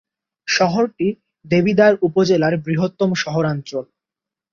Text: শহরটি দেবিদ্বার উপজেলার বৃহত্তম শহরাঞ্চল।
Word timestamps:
শহরটি 0.47 1.07
দেবিদ্বার 1.45 1.93
উপজেলার 2.01 2.53
বৃহত্তম 2.57 3.09
শহরাঞ্চল। 3.15 3.85